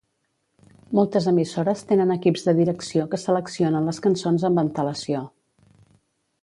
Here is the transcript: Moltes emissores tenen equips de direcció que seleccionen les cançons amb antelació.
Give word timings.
Moltes 0.99 1.27
emissores 1.31 1.83
tenen 1.91 2.13
equips 2.15 2.47
de 2.47 2.55
direcció 2.61 3.05
que 3.13 3.21
seleccionen 3.25 3.91
les 3.91 4.01
cançons 4.07 4.47
amb 4.51 4.63
antelació. 4.67 5.25